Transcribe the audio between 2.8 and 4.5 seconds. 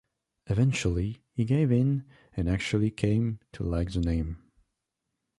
came to like the name.